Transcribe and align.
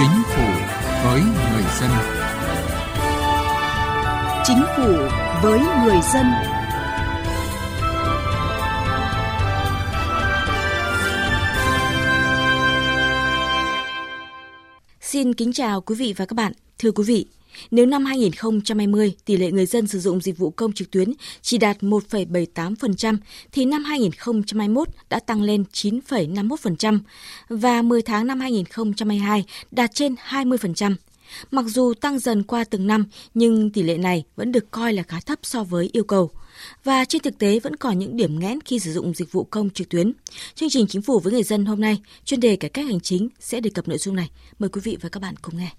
Chính 0.00 0.22
phủ 0.34 0.48
với 1.04 1.20
người 1.20 1.64
dân. 1.80 1.90
Chính 4.44 4.62
phủ 4.76 4.96
với 5.42 5.60
người 5.84 6.00
dân. 6.14 6.26
Xin 15.00 15.34
kính 15.34 15.52
chào 15.52 15.80
quý 15.80 15.94
vị 15.94 16.14
và 16.16 16.26
các 16.26 16.34
bạn. 16.34 16.52
Thưa 16.78 16.90
quý 16.90 17.04
vị, 17.06 17.26
nếu 17.70 17.86
năm 17.86 18.04
2020 18.04 19.14
tỷ 19.24 19.36
lệ 19.36 19.50
người 19.50 19.66
dân 19.66 19.86
sử 19.86 20.00
dụng 20.00 20.20
dịch 20.20 20.38
vụ 20.38 20.50
công 20.50 20.72
trực 20.72 20.90
tuyến 20.90 21.12
chỉ 21.42 21.58
đạt 21.58 21.78
1,78% 21.82 23.16
thì 23.52 23.64
năm 23.64 23.84
2021 23.84 24.88
đã 25.10 25.20
tăng 25.20 25.42
lên 25.42 25.64
9,51% 25.72 26.98
và 27.48 27.82
10 27.82 28.02
tháng 28.02 28.26
năm 28.26 28.40
2022 28.40 29.44
đạt 29.70 29.94
trên 29.94 30.14
20%. 30.28 30.94
Mặc 31.50 31.64
dù 31.68 31.94
tăng 31.94 32.18
dần 32.18 32.42
qua 32.42 32.64
từng 32.64 32.86
năm, 32.86 33.06
nhưng 33.34 33.70
tỷ 33.70 33.82
lệ 33.82 33.98
này 33.98 34.24
vẫn 34.36 34.52
được 34.52 34.70
coi 34.70 34.92
là 34.92 35.02
khá 35.02 35.20
thấp 35.20 35.38
so 35.42 35.64
với 35.64 35.90
yêu 35.92 36.04
cầu. 36.04 36.30
Và 36.84 37.04
trên 37.04 37.22
thực 37.22 37.38
tế 37.38 37.60
vẫn 37.60 37.76
còn 37.76 37.98
những 37.98 38.16
điểm 38.16 38.38
nghẽn 38.38 38.58
khi 38.64 38.78
sử 38.78 38.92
dụng 38.92 39.14
dịch 39.14 39.32
vụ 39.32 39.44
công 39.44 39.70
trực 39.70 39.88
tuyến. 39.88 40.12
Chương 40.54 40.70
trình 40.70 40.86
Chính 40.86 41.02
phủ 41.02 41.18
với 41.18 41.32
người 41.32 41.42
dân 41.42 41.64
hôm 41.64 41.80
nay, 41.80 42.00
chuyên 42.24 42.40
đề 42.40 42.56
cải 42.56 42.70
cách 42.70 42.86
hành 42.86 43.00
chính 43.00 43.28
sẽ 43.40 43.60
đề 43.60 43.70
cập 43.70 43.88
nội 43.88 43.98
dung 43.98 44.16
này. 44.16 44.30
Mời 44.58 44.70
quý 44.70 44.80
vị 44.84 44.96
và 45.00 45.08
các 45.08 45.22
bạn 45.22 45.34
cùng 45.42 45.56
nghe. 45.58 45.70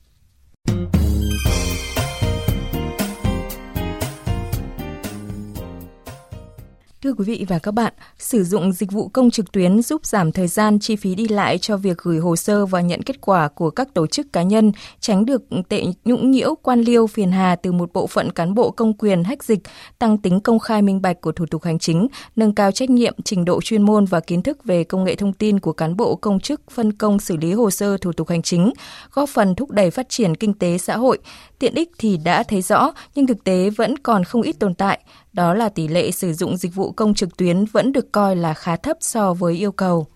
Thưa 7.03 7.13
quý 7.13 7.25
vị 7.25 7.45
và 7.47 7.59
các 7.59 7.71
bạn, 7.71 7.93
sử 8.17 8.43
dụng 8.43 8.71
dịch 8.71 8.91
vụ 8.91 9.07
công 9.07 9.31
trực 9.31 9.51
tuyến 9.51 9.81
giúp 9.81 10.05
giảm 10.05 10.31
thời 10.31 10.47
gian 10.47 10.79
chi 10.79 10.95
phí 10.95 11.15
đi 11.15 11.27
lại 11.27 11.57
cho 11.57 11.77
việc 11.77 11.97
gửi 11.97 12.19
hồ 12.19 12.35
sơ 12.35 12.65
và 12.65 12.81
nhận 12.81 13.01
kết 13.01 13.21
quả 13.21 13.47
của 13.47 13.69
các 13.69 13.93
tổ 13.93 14.07
chức 14.07 14.33
cá 14.33 14.43
nhân, 14.43 14.71
tránh 14.99 15.25
được 15.25 15.41
tệ 15.69 15.83
nhũng 16.05 16.31
nhiễu 16.31 16.55
quan 16.55 16.81
liêu 16.81 17.07
phiền 17.07 17.31
hà 17.31 17.55
từ 17.55 17.71
một 17.71 17.93
bộ 17.93 18.07
phận 18.07 18.31
cán 18.31 18.53
bộ 18.53 18.71
công 18.71 18.93
quyền 18.93 19.23
hách 19.23 19.43
dịch, 19.43 19.59
tăng 19.99 20.17
tính 20.17 20.39
công 20.39 20.59
khai 20.59 20.81
minh 20.81 21.01
bạch 21.01 21.21
của 21.21 21.31
thủ 21.31 21.45
tục 21.45 21.63
hành 21.63 21.79
chính, 21.79 22.07
nâng 22.35 22.55
cao 22.55 22.71
trách 22.71 22.89
nhiệm, 22.89 23.13
trình 23.23 23.45
độ 23.45 23.61
chuyên 23.61 23.81
môn 23.81 24.05
và 24.05 24.19
kiến 24.19 24.41
thức 24.41 24.63
về 24.63 24.83
công 24.83 25.03
nghệ 25.03 25.15
thông 25.15 25.33
tin 25.33 25.59
của 25.59 25.73
cán 25.73 25.97
bộ 25.97 26.15
công 26.15 26.39
chức 26.39 26.61
phân 26.71 26.91
công 26.93 27.19
xử 27.19 27.37
lý 27.37 27.53
hồ 27.53 27.71
sơ 27.71 27.97
thủ 27.97 28.11
tục 28.11 28.27
hành 28.27 28.41
chính, 28.41 28.73
góp 29.13 29.29
phần 29.29 29.55
thúc 29.55 29.71
đẩy 29.71 29.91
phát 29.91 30.09
triển 30.09 30.35
kinh 30.35 30.53
tế 30.53 30.77
xã 30.77 30.97
hội. 30.97 31.19
Tiện 31.61 31.75
ích 31.75 31.91
thì 31.97 32.17
đã 32.17 32.43
thấy 32.43 32.61
rõ, 32.61 32.93
nhưng 33.15 33.27
thực 33.27 33.43
tế 33.43 33.69
vẫn 33.69 33.97
còn 33.97 34.23
không 34.23 34.41
ít 34.41 34.59
tồn 34.59 34.73
tại 34.73 34.99
đó 35.33 35.53
là 35.53 35.69
tỷ 35.69 35.87
lệ 35.87 36.11
sử 36.11 36.33
dụng 36.33 36.57
dịch 36.57 36.75
vụ 36.75 36.91
công 36.91 37.13
trực 37.13 37.37
tuyến 37.37 37.65
vẫn 37.65 37.91
được 37.91 38.11
coi 38.11 38.35
là 38.35 38.53
khá 38.53 38.75
thấp 38.75 38.97
so 38.99 39.33
với 39.33 39.55
yêu 39.55 39.71
cầu. 39.71 40.07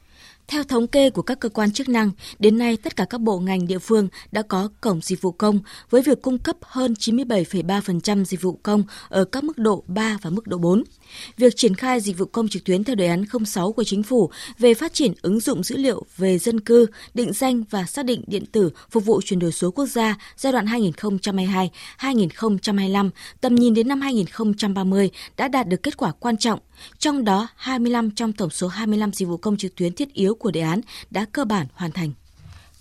Theo 0.48 0.64
thống 0.64 0.88
kê 0.88 1.10
của 1.10 1.22
các 1.22 1.40
cơ 1.40 1.50
quan 1.50 1.72
chức 1.72 1.90
năng, 1.90 2.12
đến 2.40 2.58
nay 2.58 2.78
tất 2.78 2.96
cả 2.96 3.06
các 3.10 3.22
bộ 3.22 3.40
ngành 3.40 3.68
địa 3.68 3.80
phương 3.80 4.08
đã 4.32 4.42
có 4.42 4.70
cổng 4.82 5.02
dịch 5.02 5.22
vụ 5.22 5.32
công 5.32 5.60
với 5.90 6.02
việc 6.02 6.22
cung 6.22 6.38
cấp 6.38 6.56
hơn 6.62 6.94
97,3% 7.00 8.24
dịch 8.24 8.42
vụ 8.42 8.60
công 8.64 8.84
ở 9.10 9.26
các 9.26 9.44
mức 9.44 9.58
độ 9.58 9.84
3 9.88 10.18
và 10.22 10.30
mức 10.30 10.48
độ 10.48 10.58
4. 10.58 10.84
Việc 11.38 11.56
triển 11.56 11.76
khai 11.76 12.00
dịch 12.00 12.18
vụ 12.18 12.26
công 12.26 12.48
trực 12.48 12.64
tuyến 12.64 12.84
theo 12.84 12.96
đề 12.96 13.08
án 13.08 13.26
06 13.46 13.72
của 13.72 13.84
chính 13.84 14.04
phủ 14.04 14.30
về 14.60 14.74
phát 14.74 14.94
triển 14.94 15.14
ứng 15.22 15.40
dụng 15.40 15.64
dữ 15.64 15.78
liệu 15.78 16.06
về 16.18 16.38
dân 16.38 16.60
cư, 16.60 16.86
định 17.14 17.34
danh 17.34 17.64
và 17.70 17.86
xác 17.86 18.06
định 18.06 18.24
điện 18.28 18.46
tử 18.46 18.72
phục 18.90 19.06
vụ 19.06 19.22
chuyển 19.22 19.40
đổi 19.40 19.52
số 19.52 19.72
quốc 19.72 19.86
gia 19.86 20.18
giai 20.38 20.54
đoạn 20.54 20.66
2022-2025, 22.00 23.10
tầm 23.42 23.56
nhìn 23.56 23.74
đến 23.74 23.88
năm 23.88 24.02
2030 24.02 25.10
đã 25.38 25.48
đạt 25.48 25.68
được 25.68 25.84
kết 25.84 25.98
quả 25.98 26.12
quan 26.20 26.38
trọng. 26.38 26.60
Trong 27.00 27.24
đó, 27.24 27.48
25 27.56 28.12
trong 28.12 28.34
tổng 28.34 28.50
số 28.50 28.68
25 28.68 29.12
dịch 29.14 29.26
vụ 29.26 29.38
công 29.38 29.58
trực 29.58 29.76
tuyến 29.76 29.94
thiết 29.94 30.14
yếu 30.14 30.35
của 30.40 30.52
đề 30.52 30.62
án 30.62 30.82
đã 31.10 31.26
cơ 31.32 31.46
bản 31.46 31.68
hoàn 31.74 31.92
thành. 31.92 32.12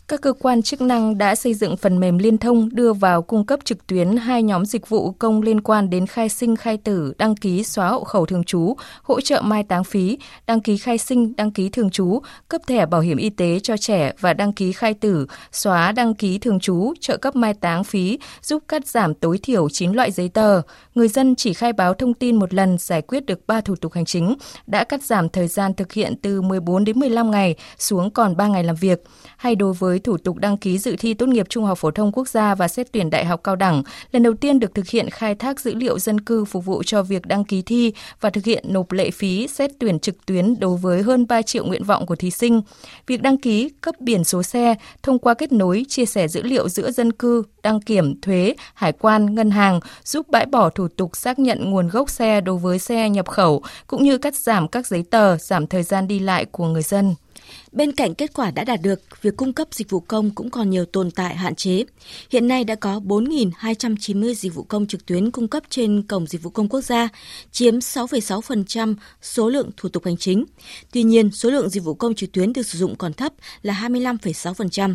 Các 0.09 0.21
cơ 0.21 0.33
quan 0.33 0.63
chức 0.63 0.81
năng 0.81 1.19
đã 1.19 1.35
xây 1.35 1.55
dựng 1.55 1.77
phần 1.77 2.01
mềm 2.01 2.19
liên 2.19 2.39
thông 2.39 2.69
đưa 2.73 2.93
vào 2.93 3.23
cung 3.23 3.47
cấp 3.47 3.61
trực 3.65 3.87
tuyến 3.87 4.17
hai 4.17 4.43
nhóm 4.43 4.67
dịch 4.67 4.89
vụ 4.89 5.13
công 5.13 5.43
liên 5.43 5.61
quan 5.61 5.91
đến 5.91 6.07
khai 6.07 6.29
sinh 6.29 6.57
khai 6.57 6.77
tử, 6.77 7.15
đăng 7.19 7.37
ký 7.37 7.65
xóa 7.65 7.89
hộ 7.89 8.05
khẩu 8.05 8.27
thường 8.27 8.45
trú, 8.45 8.77
hỗ 9.03 9.21
trợ 9.21 9.41
mai 9.41 9.63
táng 9.63 9.85
phí, 9.85 10.19
đăng 10.47 10.61
ký 10.61 10.77
khai 10.77 10.99
sinh, 10.99 11.37
đăng 11.37 11.51
ký 11.51 11.69
thường 11.69 11.91
trú, 11.91 12.21
cấp 12.49 12.63
thẻ 12.67 12.87
bảo 12.87 13.01
hiểm 13.01 13.17
y 13.17 13.31
tế 13.31 13.61
cho 13.63 13.77
trẻ 13.77 14.13
và 14.21 14.33
đăng 14.33 14.53
ký 14.53 14.73
khai 14.73 14.95
tử, 14.95 15.27
xóa 15.53 15.93
đăng 15.93 16.15
ký 16.15 16.39
thường 16.39 16.61
trú, 16.61 16.93
trợ 17.01 17.17
cấp 17.17 17.37
mai 17.37 17.55
táng 17.55 17.85
phí, 17.85 18.19
giúp 18.43 18.63
cắt 18.69 18.87
giảm 18.87 19.15
tối 19.15 19.39
thiểu 19.43 19.69
9 19.69 19.93
loại 19.93 20.11
giấy 20.11 20.29
tờ. 20.29 20.63
Người 20.95 21.09
dân 21.09 21.35
chỉ 21.35 21.53
khai 21.55 21.73
báo 21.73 21.95
thông 21.95 22.15
tin 22.15 22.37
một 22.37 22.55
lần 22.55 22.79
giải 22.79 23.03
quyết 23.03 23.27
được 23.27 23.47
3 23.47 23.61
thủ 23.61 23.77
tục 23.77 23.93
hành 23.93 24.05
chính, 24.05 24.35
đã 24.67 24.85
cắt 24.85 25.03
giảm 25.03 25.29
thời 25.29 25.49
gian 25.49 25.75
thực 25.75 25.93
hiện 25.93 26.15
từ 26.23 26.43
14 26.43 26.85
đến 26.85 27.01
15 27.01 27.31
ngày 27.31 27.57
xuống 27.79 28.11
còn 28.11 28.37
3 28.37 28.47
ngày 28.47 28.65
làm 28.65 28.77
việc. 28.77 29.05
Hay 29.37 29.55
đối 29.55 29.73
với 29.73 29.94
với 29.95 30.01
thủ 30.01 30.17
tục 30.17 30.37
đăng 30.37 30.57
ký 30.57 30.79
dự 30.79 30.97
thi 30.99 31.15
tốt 31.15 31.29
nghiệp 31.29 31.47
trung 31.49 31.65
học 31.65 31.79
phổ 31.79 31.91
thông 31.91 32.13
quốc 32.13 32.29
gia 32.29 32.55
và 32.55 32.69
xét 32.69 32.93
tuyển 32.93 33.11
đại 33.11 33.25
học 33.25 33.41
cao 33.45 33.57
đẳng, 33.57 33.83
lần 34.13 34.23
đầu 34.23 34.35
tiên 34.35 34.61
được 34.61 34.75
thực 34.75 34.89
hiện 34.89 35.11
khai 35.11 35.35
thác 35.35 35.61
dữ 35.61 35.75
liệu 35.75 35.99
dân 35.99 36.21
cư 36.21 36.45
phục 36.45 36.65
vụ 36.65 36.83
cho 36.83 37.03
việc 37.03 37.27
đăng 37.27 37.45
ký 37.45 37.63
thi 37.63 37.93
và 38.21 38.31
thực 38.31 38.45
hiện 38.45 38.65
nộp 38.69 38.93
lệ 38.93 39.11
phí 39.11 39.49
xét 39.49 39.71
tuyển 39.79 39.99
trực 39.99 40.27
tuyến 40.27 40.61
đối 40.61 40.77
với 40.77 41.03
hơn 41.03 41.27
3 41.27 41.43
triệu 41.43 41.65
nguyện 41.65 41.85
vọng 41.85 42.07
của 42.07 42.17
thí 42.17 42.31
sinh. 42.31 42.63
Việc 43.07 43.23
đăng 43.23 43.39
ký, 43.39 43.71
cấp 43.81 43.95
biển 44.01 44.25
số 44.25 44.43
xe 44.43 44.75
thông 45.03 45.19
qua 45.19 45.35
kết 45.35 45.53
nối, 45.53 45.85
chia 45.89 46.05
sẻ 46.07 46.29
dữ 46.29 46.43
liệu 46.43 46.69
giữa 46.69 46.91
dân 46.91 47.13
cư, 47.13 47.43
đăng 47.63 47.81
kiểm, 47.81 48.21
thuế, 48.21 48.55
hải 48.75 48.93
quan, 48.93 49.35
ngân 49.35 49.51
hàng 49.51 49.81
giúp 50.05 50.29
bãi 50.29 50.47
bỏ 50.47 50.71
thủ 50.71 50.89
tục 50.89 51.17
xác 51.17 51.39
nhận 51.39 51.71
nguồn 51.71 51.89
gốc 51.89 52.11
xe 52.11 52.41
đối 52.41 52.59
với 52.59 52.79
xe 52.79 53.11
nhập 53.11 53.29
khẩu 53.29 53.63
cũng 53.87 54.05
như 54.05 54.19
cắt 54.19 54.35
giảm 54.37 54.69
các 54.69 54.87
giấy 54.87 55.05
tờ, 55.11 55.37
giảm 55.37 55.67
thời 55.67 55.83
gian 55.83 56.09
đi 56.09 56.19
lại 56.19 56.45
của 56.45 56.67
người 56.67 56.83
dân. 56.83 57.15
Bên 57.73 57.93
cạnh 57.93 58.15
kết 58.15 58.35
quả 58.35 58.51
đã 58.51 58.65
đạt 58.65 58.83
được, 58.83 59.23
việc 59.23 59.37
cung 59.37 59.53
cấp 59.53 59.69
dịch 59.71 59.91
vụ 59.91 60.01
công 60.01 60.31
cũng 60.31 60.51
còn 60.51 60.71
nhiều 60.71 60.85
tồn 60.85 61.11
tại 61.11 61.37
hạn 61.37 61.55
chế. 61.55 61.85
Hiện 62.31 62.49
nay 62.49 62.65
đã 62.65 62.75
có 62.75 63.01
4.290 63.05 64.35
dịch 64.35 64.55
vụ 64.55 64.63
công 64.63 64.87
trực 64.87 65.07
tuyến 65.07 65.31
cung 65.31 65.49
cấp 65.49 65.63
trên 65.71 66.03
Cổng 66.03 66.27
Dịch 66.27 66.43
vụ 66.43 66.51
Công 66.51 66.69
Quốc 66.69 66.81
gia, 66.81 67.09
chiếm 67.53 67.79
6,6% 67.79 68.95
số 69.23 69.49
lượng 69.49 69.71
thủ 69.77 69.89
tục 69.89 70.05
hành 70.05 70.17
chính. 70.17 70.45
Tuy 70.93 71.03
nhiên, 71.03 71.31
số 71.31 71.51
lượng 71.51 71.69
dịch 71.69 71.85
vụ 71.85 71.95
công 71.95 72.15
trực 72.15 72.33
tuyến 72.33 72.53
được 72.53 72.63
sử 72.63 72.79
dụng 72.79 72.97
còn 72.97 73.13
thấp 73.13 73.33
là 73.63 73.89
25,6%. 73.89 74.95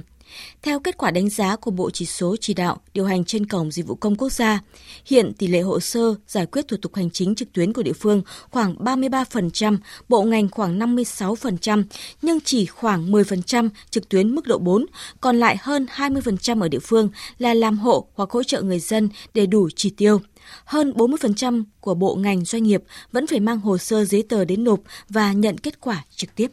Theo 0.61 0.79
kết 0.79 0.97
quả 0.97 1.11
đánh 1.11 1.29
giá 1.29 1.55
của 1.55 1.71
Bộ 1.71 1.89
Chỉ 1.89 2.05
số 2.05 2.35
Chỉ 2.41 2.53
đạo 2.53 2.77
điều 2.93 3.05
hành 3.05 3.25
trên 3.25 3.45
Cổng 3.45 3.71
Dịch 3.71 3.87
vụ 3.87 3.95
Công 3.95 4.15
Quốc 4.15 4.31
gia, 4.31 4.59
hiện 5.05 5.33
tỷ 5.33 5.47
lệ 5.47 5.61
hồ 5.61 5.79
sơ 5.79 6.15
giải 6.27 6.45
quyết 6.45 6.67
thủ 6.67 6.77
tục 6.81 6.95
hành 6.95 7.09
chính 7.09 7.35
trực 7.35 7.53
tuyến 7.53 7.73
của 7.73 7.83
địa 7.83 7.93
phương 7.93 8.21
khoảng 8.49 8.75
33%, 8.75 9.77
bộ 10.09 10.23
ngành 10.23 10.49
khoảng 10.49 10.79
56%, 10.79 11.83
nhưng 12.21 12.39
chỉ 12.41 12.65
khoảng 12.65 13.11
10% 13.11 13.69
trực 13.89 14.09
tuyến 14.09 14.35
mức 14.35 14.47
độ 14.47 14.57
4, 14.57 14.85
còn 15.21 15.39
lại 15.39 15.57
hơn 15.61 15.85
20% 15.95 16.61
ở 16.61 16.67
địa 16.67 16.79
phương 16.79 17.09
là 17.37 17.53
làm 17.53 17.77
hộ 17.77 18.07
hoặc 18.15 18.29
hỗ 18.29 18.43
trợ 18.43 18.61
người 18.61 18.79
dân 18.79 19.09
để 19.33 19.45
đủ 19.45 19.69
chỉ 19.75 19.89
tiêu. 19.89 20.21
Hơn 20.65 20.91
40% 20.91 21.63
của 21.79 21.93
bộ 21.93 22.15
ngành 22.15 22.45
doanh 22.45 22.63
nghiệp 22.63 22.83
vẫn 23.11 23.27
phải 23.27 23.39
mang 23.39 23.59
hồ 23.59 23.77
sơ 23.77 24.05
giấy 24.05 24.23
tờ 24.29 24.45
đến 24.45 24.63
nộp 24.63 24.79
và 25.09 25.33
nhận 25.33 25.57
kết 25.57 25.81
quả 25.81 26.03
trực 26.15 26.35
tiếp. 26.35 26.51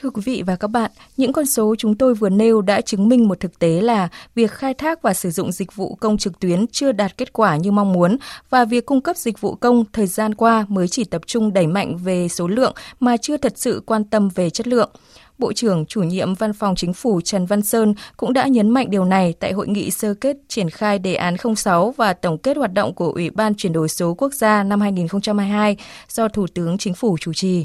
Thưa 0.00 0.10
quý 0.10 0.22
vị 0.24 0.42
và 0.46 0.56
các 0.56 0.68
bạn, 0.68 0.90
những 1.16 1.32
con 1.32 1.46
số 1.46 1.74
chúng 1.78 1.94
tôi 1.94 2.14
vừa 2.14 2.28
nêu 2.28 2.60
đã 2.60 2.80
chứng 2.80 3.08
minh 3.08 3.28
một 3.28 3.40
thực 3.40 3.58
tế 3.58 3.80
là 3.80 4.08
việc 4.34 4.50
khai 4.50 4.74
thác 4.74 5.02
và 5.02 5.14
sử 5.14 5.30
dụng 5.30 5.52
dịch 5.52 5.76
vụ 5.76 5.94
công 5.94 6.18
trực 6.18 6.40
tuyến 6.40 6.66
chưa 6.66 6.92
đạt 6.92 7.16
kết 7.16 7.32
quả 7.32 7.56
như 7.56 7.72
mong 7.72 7.92
muốn 7.92 8.16
và 8.50 8.64
việc 8.64 8.86
cung 8.86 9.00
cấp 9.00 9.16
dịch 9.16 9.40
vụ 9.40 9.54
công 9.54 9.84
thời 9.92 10.06
gian 10.06 10.34
qua 10.34 10.66
mới 10.68 10.88
chỉ 10.88 11.04
tập 11.04 11.22
trung 11.26 11.52
đẩy 11.52 11.66
mạnh 11.66 11.96
về 11.96 12.28
số 12.28 12.48
lượng 12.48 12.74
mà 13.00 13.16
chưa 13.16 13.36
thật 13.36 13.52
sự 13.56 13.82
quan 13.86 14.04
tâm 14.04 14.28
về 14.34 14.50
chất 14.50 14.68
lượng. 14.68 14.90
Bộ 15.38 15.52
trưởng 15.52 15.86
chủ 15.86 16.02
nhiệm 16.02 16.34
Văn 16.34 16.52
phòng 16.52 16.74
Chính 16.74 16.92
phủ 16.92 17.20
Trần 17.20 17.46
Văn 17.46 17.62
Sơn 17.62 17.94
cũng 18.16 18.32
đã 18.32 18.46
nhấn 18.46 18.70
mạnh 18.70 18.90
điều 18.90 19.04
này 19.04 19.34
tại 19.40 19.52
hội 19.52 19.68
nghị 19.68 19.90
sơ 19.90 20.14
kết 20.14 20.36
triển 20.48 20.70
khai 20.70 20.98
đề 20.98 21.14
án 21.14 21.36
06 21.56 21.94
và 21.96 22.12
tổng 22.12 22.38
kết 22.38 22.56
hoạt 22.56 22.72
động 22.72 22.94
của 22.94 23.12
Ủy 23.12 23.30
ban 23.30 23.54
chuyển 23.54 23.72
đổi 23.72 23.88
số 23.88 24.14
quốc 24.14 24.34
gia 24.34 24.62
năm 24.62 24.80
2022 24.80 25.76
do 26.08 26.28
Thủ 26.28 26.46
tướng 26.54 26.78
Chính 26.78 26.94
phủ 26.94 27.16
chủ 27.20 27.32
trì. 27.32 27.64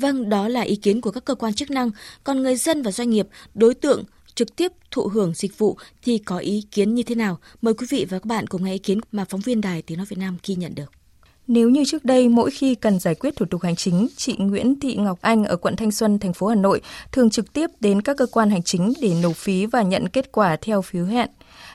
Vâng, 0.00 0.28
đó 0.28 0.48
là 0.48 0.60
ý 0.60 0.76
kiến 0.76 1.00
của 1.00 1.10
các 1.10 1.24
cơ 1.24 1.34
quan 1.34 1.54
chức 1.54 1.70
năng. 1.70 1.90
Còn 2.24 2.42
người 2.42 2.56
dân 2.56 2.82
và 2.82 2.92
doanh 2.92 3.10
nghiệp, 3.10 3.28
đối 3.54 3.74
tượng 3.74 4.04
trực 4.34 4.56
tiếp 4.56 4.72
thụ 4.90 5.08
hưởng 5.08 5.32
dịch 5.34 5.58
vụ 5.58 5.76
thì 6.02 6.18
có 6.18 6.38
ý 6.38 6.64
kiến 6.70 6.94
như 6.94 7.02
thế 7.02 7.14
nào? 7.14 7.38
Mời 7.62 7.74
quý 7.74 7.86
vị 7.90 8.06
và 8.10 8.18
các 8.18 8.26
bạn 8.26 8.46
cùng 8.46 8.64
nghe 8.64 8.72
ý 8.72 8.78
kiến 8.78 9.00
mà 9.12 9.24
phóng 9.24 9.40
viên 9.40 9.60
Đài 9.60 9.82
Tiếng 9.82 9.98
Nói 9.98 10.06
Việt 10.08 10.18
Nam 10.18 10.36
ghi 10.46 10.54
nhận 10.54 10.74
được. 10.74 10.92
Nếu 11.46 11.70
như 11.70 11.84
trước 11.86 12.04
đây 12.04 12.28
mỗi 12.28 12.50
khi 12.50 12.74
cần 12.74 12.98
giải 12.98 13.14
quyết 13.14 13.36
thủ 13.36 13.46
tục 13.50 13.62
hành 13.62 13.76
chính, 13.76 14.08
chị 14.16 14.36
Nguyễn 14.38 14.80
Thị 14.80 14.94
Ngọc 14.96 15.18
Anh 15.20 15.44
ở 15.44 15.56
quận 15.56 15.76
Thanh 15.76 15.90
Xuân, 15.90 16.18
thành 16.18 16.32
phố 16.32 16.46
Hà 16.46 16.54
Nội 16.54 16.80
thường 17.12 17.30
trực 17.30 17.52
tiếp 17.52 17.70
đến 17.80 18.02
các 18.02 18.16
cơ 18.16 18.26
quan 18.26 18.50
hành 18.50 18.62
chính 18.62 18.92
để 19.00 19.14
nộp 19.22 19.36
phí 19.36 19.66
và 19.66 19.82
nhận 19.82 20.08
kết 20.08 20.32
quả 20.32 20.56
theo 20.56 20.82
phiếu 20.82 21.04
hẹn. 21.04 21.28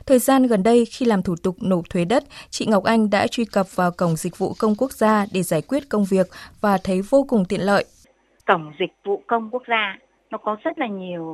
Thời 0.06 0.20
gian 0.20 0.48
gần 0.48 0.64
đây 0.64 0.86
khi 0.86 1.06
làm 1.06 1.24
thủ 1.24 1.36
tục 1.36 1.56
nộp 1.62 1.90
thuế 1.90 2.06
đất, 2.06 2.24
chị 2.50 2.66
Ngọc 2.66 2.84
Anh 2.84 3.10
đã 3.10 3.28
truy 3.28 3.46
cập 3.46 3.76
vào 3.76 3.92
cổng 3.92 4.16
dịch 4.16 4.38
vụ 4.38 4.54
công 4.54 4.76
quốc 4.76 4.92
gia 4.92 5.26
để 5.32 5.44
giải 5.44 5.62
quyết 5.62 5.90
công 5.90 6.06
việc 6.06 6.30
và 6.62 6.78
thấy 6.78 7.02
vô 7.02 7.24
cùng 7.24 7.46
tiện 7.46 7.62
lợi 7.62 7.86
cổng 8.52 8.72
dịch 8.80 8.94
vụ 9.06 9.24
công 9.28 9.50
quốc 9.52 9.64
gia 9.68 9.98
nó 10.32 10.38
có 10.38 10.58
rất 10.64 10.80
là 10.80 10.88
nhiều 10.88 11.26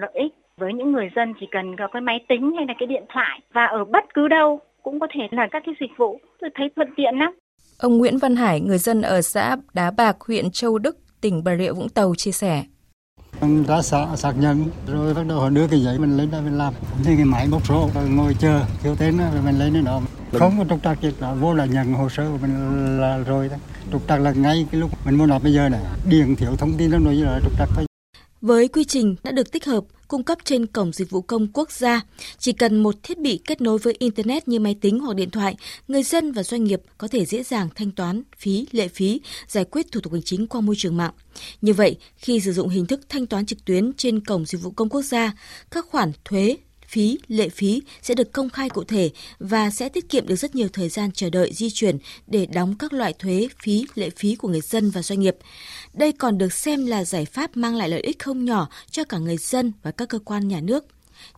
lợi 0.00 0.10
ích 0.14 0.32
với 0.58 0.72
những 0.72 0.92
người 0.92 1.08
dân 1.16 1.34
chỉ 1.40 1.46
cần 1.50 1.76
có 1.78 1.88
cái 1.92 2.02
máy 2.02 2.24
tính 2.28 2.52
hay 2.56 2.66
là 2.68 2.74
cái 2.78 2.86
điện 2.86 3.04
thoại 3.14 3.40
và 3.52 3.64
ở 3.64 3.84
bất 3.84 4.04
cứ 4.14 4.28
đâu 4.28 4.60
cũng 4.82 5.00
có 5.00 5.06
thể 5.14 5.28
là 5.30 5.48
các 5.50 5.62
cái 5.66 5.74
dịch 5.80 5.90
vụ 5.96 6.20
tôi 6.40 6.50
thấy 6.54 6.70
thuận 6.76 6.88
tiện 6.96 7.18
lắm 7.18 7.34
Ông 7.78 7.98
Nguyễn 7.98 8.18
Văn 8.18 8.36
Hải, 8.36 8.60
người 8.60 8.78
dân 8.78 9.02
ở 9.02 9.22
xã 9.22 9.56
Đá 9.74 9.90
Bạc, 9.96 10.16
huyện 10.26 10.50
Châu 10.50 10.78
Đức, 10.78 10.96
tỉnh 11.20 11.44
Bà 11.44 11.56
Rịa 11.56 11.72
Vũng 11.72 11.88
Tàu 11.88 12.14
chia 12.14 12.30
sẻ. 12.30 12.62
Mình 13.40 13.64
đã 13.68 13.82
xác, 13.82 14.06
xác 14.16 14.32
nhận 14.40 14.64
rồi 14.86 15.14
bắt 15.14 15.22
đầu 15.28 15.40
họ 15.40 15.50
đưa 15.50 15.68
cái 15.68 15.80
giấy 15.80 15.98
mình 15.98 16.16
lên 16.16 16.30
đây 16.30 16.40
mình 16.42 16.58
làm. 16.58 16.74
Thì 17.04 17.16
cái 17.16 17.24
máy 17.24 17.48
bốc 17.50 17.66
số 17.66 17.88
ngồi 18.16 18.34
chờ 18.38 18.60
thiếu 18.82 18.94
tên 18.98 19.18
rồi 19.18 19.42
mình 19.44 19.58
lấy 19.58 19.70
nó. 19.70 20.00
Không 20.32 20.52
có 20.58 20.64
trục 20.68 20.82
trặc 20.82 21.00
gì 21.00 21.12
đó, 21.20 21.34
vô 21.40 21.54
là 21.54 21.64
nhận 21.64 21.92
hồ 21.92 22.08
sơ 22.08 22.30
của 22.32 22.38
mình 22.42 22.54
là 23.00 23.18
rồi 23.18 23.48
đó. 23.48 23.56
Trục 23.92 24.08
trặc 24.08 24.20
là 24.20 24.32
ngay 24.32 24.66
cái 24.72 24.80
lúc 24.80 25.06
mình 25.06 25.18
muốn 25.18 25.28
nộp 25.28 25.42
bây 25.42 25.52
giờ 25.52 25.68
này, 25.68 25.80
điền 26.08 26.36
thiếu 26.36 26.56
thông 26.58 26.76
tin 26.78 26.90
đó 26.90 26.98
rồi 27.04 27.14
là 27.14 27.40
trục 27.44 27.58
trặc 27.58 27.68
thôi. 27.74 27.84
Với 28.40 28.68
quy 28.68 28.84
trình 28.84 29.16
đã 29.22 29.30
được 29.30 29.52
tích 29.52 29.64
hợp, 29.64 29.84
cung 30.08 30.22
cấp 30.22 30.38
trên 30.44 30.66
Cổng 30.66 30.92
Dịch 30.92 31.10
vụ 31.10 31.20
Công 31.20 31.48
Quốc 31.52 31.72
gia, 31.72 32.00
chỉ 32.38 32.52
cần 32.52 32.82
một 32.82 32.94
thiết 33.02 33.18
bị 33.18 33.40
kết 33.44 33.60
nối 33.60 33.78
với 33.78 33.94
Internet 33.98 34.48
như 34.48 34.60
máy 34.60 34.76
tính 34.80 35.00
hoặc 35.00 35.16
điện 35.16 35.30
thoại, 35.30 35.56
người 35.88 36.02
dân 36.02 36.32
và 36.32 36.42
doanh 36.42 36.64
nghiệp 36.64 36.82
có 36.98 37.08
thể 37.08 37.24
dễ 37.24 37.42
dàng 37.42 37.68
thanh 37.74 37.90
toán 37.90 38.22
phí, 38.36 38.66
lệ 38.72 38.88
phí, 38.88 39.20
giải 39.48 39.64
quyết 39.64 39.92
thủ 39.92 40.00
tục 40.00 40.12
hành 40.12 40.22
chính 40.22 40.46
qua 40.46 40.60
môi 40.60 40.76
trường 40.78 40.96
mạng. 40.96 41.12
Như 41.60 41.72
vậy, 41.72 41.96
khi 42.16 42.40
sử 42.40 42.52
dụng 42.52 42.68
hình 42.68 42.86
thức 42.86 43.00
thanh 43.08 43.26
toán 43.26 43.46
trực 43.46 43.64
tuyến 43.64 43.92
trên 43.92 44.24
Cổng 44.24 44.46
Dịch 44.46 44.62
vụ 44.62 44.70
Công 44.70 44.88
Quốc 44.88 45.02
gia, 45.02 45.32
các 45.70 45.86
khoản 45.90 46.12
thuế, 46.24 46.56
phí, 46.92 47.18
lệ 47.28 47.48
phí 47.48 47.82
sẽ 48.02 48.14
được 48.14 48.32
công 48.32 48.50
khai 48.50 48.68
cụ 48.68 48.84
thể 48.84 49.10
và 49.38 49.70
sẽ 49.70 49.88
tiết 49.88 50.08
kiệm 50.08 50.26
được 50.26 50.36
rất 50.36 50.54
nhiều 50.54 50.68
thời 50.72 50.88
gian 50.88 51.10
chờ 51.12 51.30
đợi 51.30 51.52
di 51.52 51.70
chuyển 51.70 51.98
để 52.26 52.46
đóng 52.46 52.74
các 52.78 52.92
loại 52.92 53.12
thuế, 53.12 53.48
phí, 53.62 53.86
lệ 53.94 54.10
phí 54.16 54.34
của 54.34 54.48
người 54.48 54.60
dân 54.60 54.90
và 54.90 55.02
doanh 55.02 55.20
nghiệp. 55.20 55.36
Đây 55.94 56.12
còn 56.12 56.38
được 56.38 56.52
xem 56.52 56.86
là 56.86 57.04
giải 57.04 57.24
pháp 57.24 57.56
mang 57.56 57.76
lại 57.76 57.88
lợi 57.88 58.00
ích 58.00 58.18
không 58.18 58.44
nhỏ 58.44 58.68
cho 58.90 59.04
cả 59.04 59.18
người 59.18 59.36
dân 59.36 59.72
và 59.82 59.90
các 59.90 60.08
cơ 60.08 60.18
quan 60.18 60.48
nhà 60.48 60.60
nước. 60.60 60.84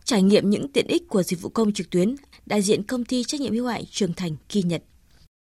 Trải 0.03 0.21
nghiệm 0.21 0.49
những 0.49 0.71
tiện 0.71 0.87
ích 0.87 1.09
của 1.09 1.23
dịch 1.23 1.41
vụ 1.41 1.49
công 1.49 1.73
trực 1.73 1.89
tuyến, 1.89 2.15
đại 2.45 2.61
diện 2.61 2.83
công 2.83 3.05
ty 3.05 3.23
trách 3.23 3.41
nhiệm 3.41 3.53
hữu 3.53 3.67
hạn 3.67 3.83
Trường 3.91 4.13
Thành 4.13 4.35
ghi 4.49 4.61
nhận 4.63 4.81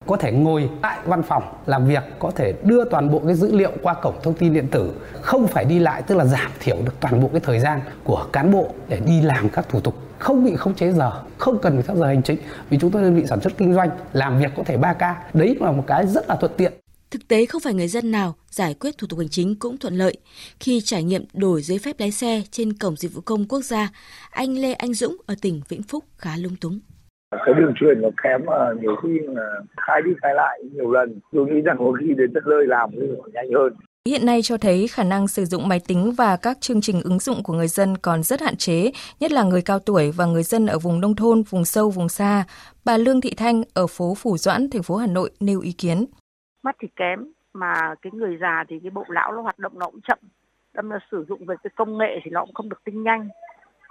có 0.06 0.16
thể 0.16 0.32
ngồi 0.32 0.70
tại 0.82 0.98
văn 1.04 1.22
phòng 1.22 1.42
làm 1.66 1.86
việc 1.86 2.02
có 2.18 2.30
thể 2.30 2.54
đưa 2.62 2.84
toàn 2.84 3.10
bộ 3.10 3.22
cái 3.26 3.34
dữ 3.34 3.56
liệu 3.56 3.72
qua 3.82 3.94
cổng 3.94 4.14
thông 4.22 4.34
tin 4.34 4.54
điện 4.54 4.68
tử 4.70 4.92
không 5.20 5.46
phải 5.46 5.64
đi 5.64 5.78
lại 5.78 6.02
tức 6.02 6.14
là 6.14 6.24
giảm 6.24 6.50
thiểu 6.60 6.76
được 6.84 6.94
toàn 7.00 7.22
bộ 7.22 7.28
cái 7.32 7.40
thời 7.40 7.60
gian 7.60 7.80
của 8.04 8.26
cán 8.32 8.52
bộ 8.52 8.74
để 8.88 9.00
đi 9.06 9.22
làm 9.22 9.48
các 9.48 9.68
thủ 9.68 9.80
tục 9.80 10.03
không 10.18 10.44
bị 10.44 10.56
khống 10.56 10.74
chế 10.74 10.92
giờ 10.92 11.10
không 11.38 11.58
cần 11.62 11.72
phải 11.74 11.82
theo 11.82 11.96
giờ 11.96 12.06
hành 12.06 12.22
chính 12.22 12.38
vì 12.70 12.78
chúng 12.80 12.90
tôi 12.90 13.02
đơn 13.02 13.16
vị 13.16 13.26
sản 13.26 13.40
xuất 13.40 13.52
kinh 13.58 13.74
doanh 13.74 13.90
làm 14.12 14.38
việc 14.38 14.50
có 14.56 14.62
thể 14.66 14.76
3 14.76 14.92
ca. 14.92 15.22
Đấy 15.34 15.56
là 15.60 15.72
một 15.72 15.84
cái 15.86 16.06
rất 16.06 16.28
là 16.28 16.36
thuận 16.36 16.52
tiện. 16.56 16.72
Thực 17.10 17.28
tế 17.28 17.46
không 17.46 17.60
phải 17.60 17.74
người 17.74 17.88
dân 17.88 18.10
nào 18.10 18.34
giải 18.50 18.74
quyết 18.74 18.98
thủ 18.98 19.06
tục 19.10 19.18
hành 19.18 19.28
chính 19.28 19.54
cũng 19.58 19.76
thuận 19.78 19.94
lợi. 19.94 20.16
Khi 20.60 20.80
trải 20.80 21.02
nghiệm 21.02 21.24
đổi 21.34 21.62
giấy 21.62 21.78
phép 21.78 21.96
lái 21.98 22.10
xe 22.10 22.42
trên 22.50 22.72
cổng 22.72 22.96
dịch 22.96 23.14
vụ 23.14 23.20
công 23.24 23.44
quốc 23.48 23.60
gia, 23.60 23.88
anh 24.30 24.58
Lê 24.58 24.72
Anh 24.72 24.94
Dũng 24.94 25.16
ở 25.26 25.34
tỉnh 25.42 25.60
Vĩnh 25.68 25.82
Phúc 25.82 26.04
khá 26.18 26.30
lung 26.36 26.56
túng. 26.60 26.80
Cái 27.30 27.54
đường 27.58 27.72
truyền 27.80 28.00
nó 28.02 28.08
kém 28.22 28.40
mà 28.46 28.72
nhiều 28.82 28.96
khi 29.02 29.08
là 29.26 29.60
khai 29.86 30.00
đi 30.04 30.10
khai 30.22 30.34
lại 30.34 30.60
nhiều 30.72 30.92
lần. 30.92 31.20
Tôi 31.32 31.46
nghĩ 31.46 31.60
rằng 31.60 31.76
có 31.78 31.92
khi 32.00 32.14
đến 32.16 32.32
tận 32.34 32.42
nơi 32.46 32.66
làm 32.66 32.90
thì 32.92 33.06
nhanh 33.32 33.52
hơn 33.54 33.72
Hiện 34.08 34.26
nay 34.26 34.40
cho 34.42 34.56
thấy 34.56 34.88
khả 34.88 35.04
năng 35.04 35.28
sử 35.28 35.44
dụng 35.44 35.68
máy 35.68 35.80
tính 35.88 36.12
và 36.18 36.36
các 36.42 36.60
chương 36.60 36.80
trình 36.80 37.00
ứng 37.04 37.18
dụng 37.18 37.42
của 37.42 37.52
người 37.52 37.68
dân 37.68 37.96
còn 37.96 38.22
rất 38.22 38.40
hạn 38.40 38.56
chế, 38.56 38.90
nhất 39.20 39.32
là 39.32 39.42
người 39.42 39.62
cao 39.64 39.78
tuổi 39.78 40.10
và 40.16 40.26
người 40.26 40.42
dân 40.42 40.66
ở 40.66 40.78
vùng 40.78 41.00
nông 41.00 41.16
thôn, 41.16 41.42
vùng 41.42 41.64
sâu, 41.64 41.90
vùng 41.90 42.08
xa. 42.08 42.44
Bà 42.84 42.96
Lương 42.96 43.20
Thị 43.20 43.34
Thanh 43.36 43.62
ở 43.74 43.86
phố 43.86 44.14
Phủ 44.14 44.36
Doãn, 44.36 44.70
thành 44.70 44.82
phố 44.82 44.96
Hà 44.96 45.06
Nội 45.06 45.30
nêu 45.40 45.60
ý 45.60 45.72
kiến. 45.72 46.06
Mắt 46.62 46.76
thì 46.80 46.88
kém, 46.96 47.32
mà 47.54 47.94
cái 48.02 48.12
người 48.12 48.36
già 48.40 48.64
thì 48.68 48.80
cái 48.82 48.90
bộ 48.90 49.04
não 49.08 49.32
nó 49.32 49.42
hoạt 49.42 49.58
động 49.58 49.72
nó 49.78 49.86
cũng 49.86 50.00
chậm. 50.00 50.18
Đâm 50.74 50.90
là 50.90 50.98
sử 51.10 51.24
dụng 51.28 51.46
về 51.46 51.54
cái 51.62 51.70
công 51.76 51.98
nghệ 51.98 52.20
thì 52.24 52.30
nó 52.30 52.44
cũng 52.44 52.54
không 52.54 52.68
được 52.68 52.84
tinh 52.84 53.02
nhanh. 53.02 53.28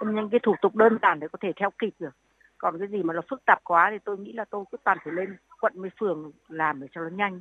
Tinh 0.00 0.28
cái 0.30 0.40
thủ 0.42 0.54
tục 0.62 0.76
đơn 0.76 0.98
giản 1.02 1.20
để 1.20 1.28
có 1.32 1.38
thể 1.42 1.52
theo 1.56 1.70
kịp 1.78 1.94
được 1.98 2.14
còn 2.58 2.78
cái 2.78 2.88
gì 2.88 3.02
mà 3.02 3.14
nó 3.14 3.20
phức 3.30 3.44
tạp 3.44 3.64
quá 3.64 3.88
thì 3.92 3.98
tôi 4.04 4.18
nghĩ 4.18 4.32
là 4.32 4.44
tôi 4.50 4.64
cứ 4.72 4.76
toàn 4.84 4.98
phải 5.04 5.14
lên 5.14 5.36
quận 5.60 5.72
với 5.76 5.90
phường 6.00 6.32
làm 6.48 6.80
để 6.80 6.86
cho 6.94 7.00
nó 7.00 7.08
nhanh 7.08 7.40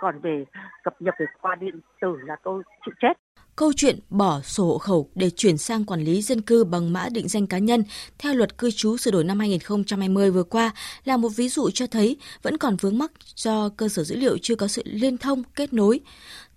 còn 0.00 0.20
về 0.20 0.44
cập 0.84 1.02
nhật 1.02 1.14
về 1.18 1.26
qua 1.40 1.54
điện 1.60 1.80
tử 2.00 2.16
là 2.26 2.36
tôi 2.44 2.62
chịu 2.84 2.94
chết 3.02 3.12
Câu 3.56 3.72
chuyện 3.76 3.98
bỏ 4.10 4.40
sổ 4.40 4.64
hộ 4.64 4.78
khẩu 4.78 5.08
để 5.14 5.30
chuyển 5.30 5.58
sang 5.58 5.84
quản 5.84 6.00
lý 6.00 6.22
dân 6.22 6.40
cư 6.40 6.64
bằng 6.64 6.92
mã 6.92 7.08
định 7.12 7.28
danh 7.28 7.46
cá 7.46 7.58
nhân 7.58 7.84
theo 8.18 8.34
luật 8.34 8.58
cư 8.58 8.70
trú 8.70 8.96
sửa 8.96 9.10
đổi 9.10 9.24
năm 9.24 9.38
2020 9.38 10.30
vừa 10.30 10.42
qua 10.42 10.70
là 11.04 11.16
một 11.16 11.28
ví 11.36 11.48
dụ 11.48 11.70
cho 11.70 11.86
thấy 11.86 12.16
vẫn 12.42 12.58
còn 12.58 12.76
vướng 12.76 12.98
mắc 12.98 13.12
do 13.36 13.68
cơ 13.68 13.88
sở 13.88 14.04
dữ 14.04 14.16
liệu 14.16 14.38
chưa 14.42 14.54
có 14.54 14.68
sự 14.68 14.82
liên 14.84 15.18
thông, 15.18 15.42
kết 15.54 15.72
nối. 15.72 16.00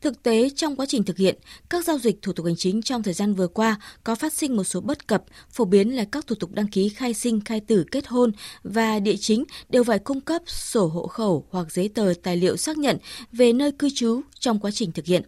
Thực 0.05 0.23
tế, 0.23 0.49
trong 0.55 0.75
quá 0.75 0.85
trình 0.85 1.03
thực 1.03 1.17
hiện, 1.17 1.35
các 1.69 1.85
giao 1.85 1.97
dịch 1.97 2.21
thủ 2.21 2.33
tục 2.33 2.45
hành 2.45 2.55
chính 2.55 2.81
trong 2.81 3.03
thời 3.03 3.13
gian 3.13 3.33
vừa 3.33 3.47
qua 3.47 3.79
có 4.03 4.15
phát 4.15 4.33
sinh 4.33 4.55
một 4.55 4.63
số 4.63 4.81
bất 4.81 5.07
cập, 5.07 5.23
phổ 5.49 5.65
biến 5.65 5.95
là 5.95 6.05
các 6.11 6.27
thủ 6.27 6.35
tục 6.39 6.51
đăng 6.51 6.67
ký 6.67 6.89
khai 6.89 7.13
sinh, 7.13 7.41
khai 7.41 7.59
tử, 7.59 7.85
kết 7.91 8.07
hôn 8.07 8.31
và 8.63 8.99
địa 8.99 9.15
chính 9.19 9.43
đều 9.69 9.83
phải 9.83 9.99
cung 9.99 10.21
cấp 10.21 10.41
sổ 10.45 10.87
hộ 10.87 11.07
khẩu 11.07 11.47
hoặc 11.49 11.71
giấy 11.71 11.89
tờ 11.89 12.13
tài 12.23 12.37
liệu 12.37 12.57
xác 12.57 12.77
nhận 12.77 12.97
về 13.31 13.53
nơi 13.53 13.71
cư 13.71 13.89
trú 13.95 14.21
trong 14.39 14.59
quá 14.59 14.71
trình 14.71 14.91
thực 14.91 15.05
hiện. 15.05 15.23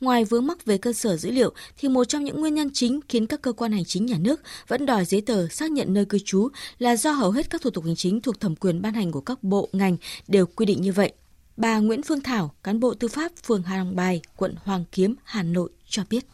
Ngoài 0.00 0.24
vướng 0.24 0.46
mắc 0.46 0.64
về 0.64 0.78
cơ 0.78 0.92
sở 0.92 1.16
dữ 1.16 1.30
liệu 1.30 1.52
thì 1.78 1.88
một 1.88 2.04
trong 2.04 2.24
những 2.24 2.40
nguyên 2.40 2.54
nhân 2.54 2.70
chính 2.72 3.00
khiến 3.08 3.26
các 3.26 3.42
cơ 3.42 3.52
quan 3.52 3.72
hành 3.72 3.84
chính 3.84 4.06
nhà 4.06 4.16
nước 4.20 4.40
vẫn 4.68 4.86
đòi 4.86 5.04
giấy 5.04 5.20
tờ 5.20 5.48
xác 5.48 5.70
nhận 5.70 5.94
nơi 5.94 6.04
cư 6.04 6.18
trú 6.24 6.48
là 6.78 6.96
do 6.96 7.12
hầu 7.12 7.30
hết 7.30 7.50
các 7.50 7.62
thủ 7.62 7.70
tục 7.70 7.84
hành 7.84 7.96
chính 7.96 8.20
thuộc 8.20 8.40
thẩm 8.40 8.56
quyền 8.56 8.82
ban 8.82 8.94
hành 8.94 9.12
của 9.12 9.20
các 9.20 9.42
bộ 9.42 9.68
ngành 9.72 9.96
đều 10.28 10.46
quy 10.46 10.66
định 10.66 10.82
như 10.82 10.92
vậy. 10.92 11.12
Bà 11.56 11.78
Nguyễn 11.78 12.02
Phương 12.02 12.20
Thảo, 12.20 12.50
cán 12.62 12.80
bộ 12.80 12.94
tư 12.94 13.08
pháp 13.08 13.32
phường 13.46 13.62
Hà 13.62 13.76
Long 13.76 13.96
Bài, 13.96 14.20
quận 14.36 14.54
Hoàng 14.64 14.84
Kiếm, 14.92 15.14
Hà 15.24 15.42
Nội 15.42 15.70
cho 15.88 16.02
biết. 16.10 16.24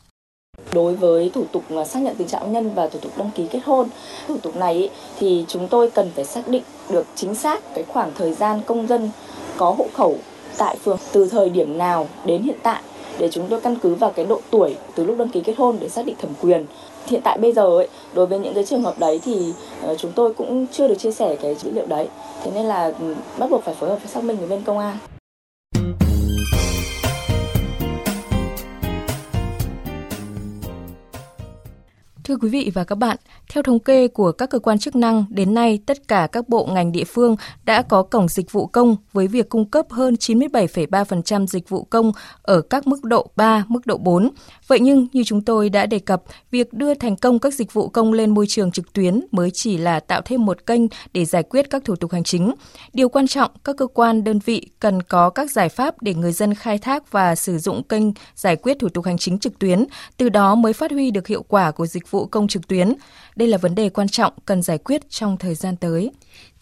Đối 0.72 0.96
với 0.96 1.31
thủ 1.34 1.44
tục 1.52 1.64
xác 1.88 2.00
nhận 2.00 2.17
tình 2.17 2.28
trạng 2.28 2.52
nhân 2.52 2.75
và 2.75 2.88
thủ 2.88 2.99
tục 3.02 3.12
đăng 3.19 3.31
ký 3.34 3.46
kết 3.50 3.61
hôn, 3.64 3.88
thủ 4.28 4.38
tục 4.38 4.56
này 4.56 4.90
thì 5.19 5.44
chúng 5.49 5.69
tôi 5.69 5.90
cần 5.90 6.11
phải 6.14 6.25
xác 6.25 6.49
định 6.49 6.62
được 6.90 7.06
chính 7.14 7.34
xác 7.34 7.75
cái 7.75 7.84
khoảng 7.84 8.12
thời 8.14 8.34
gian 8.34 8.61
công 8.67 8.87
dân 8.87 9.11
có 9.56 9.70
hộ 9.70 9.88
khẩu 9.94 10.19
tại 10.58 10.76
phường 10.84 10.99
từ 11.12 11.28
thời 11.28 11.50
điểm 11.50 11.78
nào 11.78 12.08
đến 12.25 12.43
hiện 12.43 12.58
tại 12.62 12.82
để 13.18 13.28
chúng 13.32 13.46
tôi 13.50 13.60
căn 13.60 13.76
cứ 13.82 13.94
vào 13.94 14.10
cái 14.10 14.26
độ 14.26 14.40
tuổi 14.50 14.76
từ 14.94 15.04
lúc 15.04 15.18
đăng 15.18 15.28
ký 15.28 15.40
kết 15.40 15.54
hôn 15.58 15.76
để 15.80 15.88
xác 15.88 16.06
định 16.06 16.16
thẩm 16.22 16.30
quyền. 16.40 16.66
Hiện 17.06 17.20
tại 17.24 17.38
bây 17.38 17.52
giờ 17.52 17.62
ấy, 17.62 17.88
đối 18.14 18.26
với 18.26 18.38
những 18.38 18.54
cái 18.54 18.64
trường 18.64 18.82
hợp 18.82 18.98
đấy 18.98 19.20
thì 19.24 19.52
ờ, 19.82 19.96
chúng 19.96 20.12
tôi 20.12 20.34
cũng 20.34 20.66
chưa 20.72 20.88
được 20.88 20.98
chia 20.98 21.12
sẻ 21.12 21.36
cái 21.42 21.54
dữ 21.54 21.70
liệu 21.70 21.86
đấy. 21.86 22.08
Thế 22.44 22.50
nên 22.54 22.64
là 22.64 22.92
bắt 23.38 23.50
buộc 23.50 23.62
phải 23.64 23.74
phối 23.74 23.90
hợp 23.90 23.98
với 24.02 24.08
xác 24.08 24.24
minh 24.24 24.36
với 24.36 24.48
bên 24.48 24.62
công 24.62 24.78
an. 24.78 24.98
Thưa 32.31 32.37
quý 32.37 32.49
vị 32.49 32.71
và 32.75 32.85
các 32.85 32.94
bạn, 32.94 33.17
theo 33.53 33.62
thống 33.62 33.79
kê 33.79 34.09
của 34.09 34.32
các 34.32 34.50
cơ 34.50 34.59
quan 34.59 34.79
chức 34.79 34.97
năng, 34.97 35.25
đến 35.29 35.55
nay 35.55 35.79
tất 35.87 36.09
cả 36.09 36.29
các 36.32 36.49
bộ 36.49 36.67
ngành 36.67 36.93
địa 36.93 37.05
phương 37.05 37.37
đã 37.65 37.82
có 37.82 38.03
cổng 38.03 38.29
dịch 38.29 38.53
vụ 38.53 38.67
công 38.67 38.96
với 39.13 39.27
việc 39.27 39.49
cung 39.49 39.65
cấp 39.65 39.87
hơn 39.91 40.15
97,3% 40.15 41.46
dịch 41.46 41.69
vụ 41.69 41.84
công 41.84 42.13
ở 42.43 42.60
các 42.60 42.87
mức 42.87 43.05
độ 43.05 43.31
3, 43.37 43.65
mức 43.69 43.87
độ 43.87 43.96
4. 43.99 44.31
Vậy 44.67 44.81
nhưng 44.81 45.06
như 45.13 45.22
chúng 45.25 45.43
tôi 45.43 45.69
đã 45.69 45.87
đề 45.87 45.99
cập, 45.99 46.22
việc 46.51 46.72
đưa 46.72 46.94
thành 46.94 47.17
công 47.17 47.39
các 47.39 47.55
dịch 47.55 47.72
vụ 47.72 47.89
công 47.89 48.13
lên 48.13 48.31
môi 48.31 48.46
trường 48.46 48.70
trực 48.70 48.93
tuyến 48.93 49.20
mới 49.32 49.51
chỉ 49.51 49.79
là 49.79 50.01
tạo 50.01 50.20
thêm 50.25 50.44
một 50.46 50.67
kênh 50.67 50.82
để 51.13 51.25
giải 51.25 51.43
quyết 51.43 51.70
các 51.70 51.84
thủ 51.84 51.96
tục 51.96 52.13
hành 52.13 52.25
chính. 52.25 52.55
Điều 52.93 53.08
quan 53.08 53.27
trọng, 53.27 53.51
các 53.65 53.77
cơ 53.77 53.87
quan 53.87 54.25
đơn 54.25 54.39
vị 54.39 54.70
cần 54.81 55.03
có 55.03 55.31
các 55.31 55.51
giải 55.51 55.69
pháp 55.69 56.03
để 56.03 56.15
người 56.15 56.32
dân 56.32 56.55
khai 56.55 56.79
thác 56.79 57.13
và 57.13 57.34
sử 57.34 57.58
dụng 57.58 57.82
kênh 57.82 58.05
giải 58.34 58.56
quyết 58.56 58.79
thủ 58.79 58.89
tục 58.89 59.05
hành 59.05 59.19
chính 59.19 59.39
trực 59.39 59.58
tuyến, 59.58 59.84
từ 60.17 60.29
đó 60.29 60.55
mới 60.55 60.72
phát 60.72 60.91
huy 60.91 61.10
được 61.10 61.27
hiệu 61.27 61.43
quả 61.49 61.70
của 61.70 61.87
dịch 61.87 62.10
vụ 62.10 62.19
công 62.27 62.48
trực 62.48 62.69
tuyến. 62.69 62.93
Đây 63.36 63.48
là 63.48 63.58
vấn 63.58 63.74
đề 63.74 63.89
quan 63.89 64.08
trọng 64.08 64.32
cần 64.46 64.62
giải 64.62 64.79
quyết 64.79 65.10
trong 65.10 65.36
thời 65.36 65.55
gian 65.55 65.77
tới. 65.77 66.10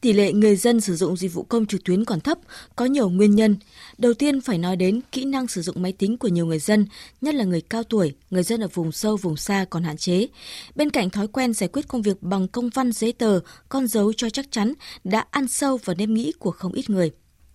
Tỷ 0.00 0.12
lệ 0.12 0.32
người 0.32 0.56
dân 0.56 0.80
sử 0.80 0.96
dụng 0.96 1.16
dịch 1.16 1.34
vụ 1.34 1.42
công 1.42 1.66
trực 1.66 1.84
tuyến 1.84 2.04
còn 2.04 2.20
thấp, 2.20 2.38
có 2.76 2.84
nhiều 2.84 3.08
nguyên 3.08 3.34
nhân. 3.34 3.56
Đầu 3.98 4.14
tiên 4.14 4.40
phải 4.40 4.58
nói 4.58 4.76
đến 4.76 5.00
kỹ 5.12 5.24
năng 5.24 5.48
sử 5.48 5.62
dụng 5.62 5.82
máy 5.82 5.92
tính 5.92 6.18
của 6.18 6.28
nhiều 6.28 6.46
người 6.46 6.58
dân, 6.58 6.86
nhất 7.20 7.34
là 7.34 7.44
người 7.44 7.60
cao 7.60 7.82
tuổi, 7.82 8.14
người 8.30 8.42
dân 8.42 8.60
ở 8.60 8.68
vùng 8.74 8.92
sâu, 8.92 9.16
vùng 9.16 9.36
xa 9.36 9.66
còn 9.70 9.82
hạn 9.82 9.96
chế. 9.96 10.26
Bên 10.74 10.90
cạnh 10.90 11.10
thói 11.10 11.28
quen 11.28 11.52
giải 11.52 11.68
quyết 11.68 11.88
công 11.88 12.02
việc 12.02 12.22
bằng 12.22 12.48
công 12.48 12.68
văn 12.68 12.92
giấy 12.92 13.12
tờ, 13.12 13.40
con 13.68 13.86
dấu 13.86 14.12
cho 14.12 14.30
chắc 14.30 14.46
chắn 14.50 14.72
đã 15.04 15.24
ăn 15.30 15.48
sâu 15.48 15.76
vào 15.84 15.96
nếp 15.96 16.08
nghĩ 16.08 16.32
của 16.38 16.50
không 16.50 16.72
ít 16.72 16.90
người. 16.90 17.10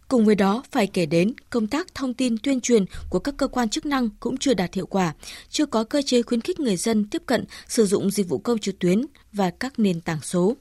Cùng 0.08 0.26
với 0.26 0.36
đó, 0.36 0.64
phải 0.72 0.88
kể 0.88 1.06
đến 1.06 1.34
công 1.50 1.68
tác 1.68 1.96
thông 1.96 2.14
tin 2.14 2.38
tuyên 2.38 2.62
truyền 2.62 2.86
của 3.10 3.20
các 3.20 3.38
cơ 3.38 3.48
quan 3.48 3.70
chức 3.70 3.86
năng 3.86 4.10
cũng 4.20 4.38
chưa 4.38 4.54
đạt 4.54 4.74
hiệu 4.74 4.86
quả, 4.86 5.14
chưa 5.50 5.66
có 5.66 5.84
cơ 5.84 6.02
chế 6.02 6.22
khuyến 6.22 6.42
khích 6.42 6.60
người 6.60 6.76
dân 6.76 7.06
tiếp 7.06 7.22
cận 7.26 7.46
sử 7.68 7.86
dụng 7.86 8.12
dịch 8.12 8.30
vụ 8.30 8.38
công 8.38 8.60
trực 8.60 8.80
tuyến 8.80 9.06
và 9.34 9.52
các 9.60 9.80
nền 9.80 10.02
tảng 10.02 10.22
số. 10.22 10.56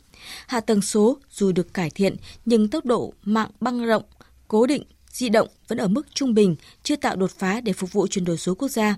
Hạ 0.46 0.60
tầng 0.60 0.82
số 0.82 1.18
dù 1.30 1.52
được 1.52 1.74
cải 1.74 1.90
thiện 1.90 2.16
nhưng 2.44 2.68
tốc 2.68 2.84
độ 2.84 3.12
mạng 3.24 3.50
băng 3.60 3.84
rộng, 3.84 4.02
cố 4.48 4.66
định, 4.66 4.82
di 5.12 5.28
động 5.28 5.48
vẫn 5.68 5.78
ở 5.78 5.88
mức 5.88 6.14
trung 6.14 6.34
bình, 6.34 6.56
chưa 6.82 6.96
tạo 6.96 7.16
đột 7.16 7.30
phá 7.30 7.60
để 7.60 7.72
phục 7.72 7.92
vụ 7.92 8.06
chuyển 8.06 8.24
đổi 8.24 8.38
số 8.38 8.54
quốc 8.54 8.68
gia. 8.68 8.96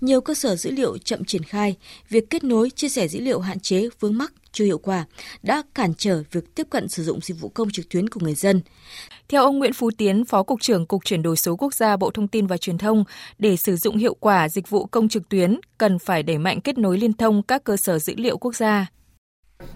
Nhiều 0.00 0.20
cơ 0.20 0.34
sở 0.34 0.56
dữ 0.56 0.70
liệu 0.70 0.98
chậm 0.98 1.24
triển 1.24 1.42
khai, 1.42 1.76
việc 2.08 2.30
kết 2.30 2.44
nối, 2.44 2.70
chia 2.70 2.88
sẻ 2.88 3.08
dữ 3.08 3.20
liệu 3.20 3.40
hạn 3.40 3.60
chế, 3.60 3.88
vướng 4.00 4.18
mắc 4.18 4.32
chưa 4.52 4.64
hiệu 4.64 4.78
quả 4.78 5.04
đã 5.42 5.62
cản 5.74 5.94
trở 5.98 6.22
việc 6.32 6.54
tiếp 6.54 6.66
cận 6.70 6.88
sử 6.88 7.04
dụng 7.04 7.20
dịch 7.20 7.40
vụ 7.40 7.48
công 7.48 7.70
trực 7.70 7.88
tuyến 7.88 8.08
của 8.08 8.20
người 8.20 8.34
dân. 8.34 8.60
Theo 9.28 9.42
ông 9.42 9.58
Nguyễn 9.58 9.72
Phú 9.72 9.90
Tiến, 9.98 10.24
Phó 10.24 10.42
Cục 10.42 10.60
trưởng 10.60 10.86
Cục 10.86 11.04
Chuyển 11.04 11.22
đổi 11.22 11.36
số 11.36 11.56
Quốc 11.56 11.74
gia 11.74 11.96
Bộ 11.96 12.10
Thông 12.10 12.28
tin 12.28 12.46
và 12.46 12.56
Truyền 12.56 12.78
thông, 12.78 13.04
để 13.38 13.56
sử 13.56 13.76
dụng 13.76 13.96
hiệu 13.96 14.14
quả 14.14 14.48
dịch 14.48 14.70
vụ 14.70 14.86
công 14.86 15.08
trực 15.08 15.28
tuyến, 15.28 15.60
cần 15.78 15.98
phải 15.98 16.22
đẩy 16.22 16.38
mạnh 16.38 16.60
kết 16.60 16.78
nối 16.78 16.98
liên 16.98 17.12
thông 17.12 17.42
các 17.42 17.64
cơ 17.64 17.76
sở 17.76 17.98
dữ 17.98 18.14
liệu 18.16 18.38
quốc 18.38 18.56
gia. 18.56 18.86